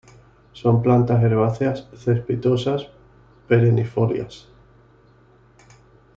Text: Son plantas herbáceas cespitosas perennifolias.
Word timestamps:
Son 0.53 0.81
plantas 0.81 1.23
herbáceas 1.23 1.87
cespitosas 1.93 2.87
perennifolias. 3.47 4.49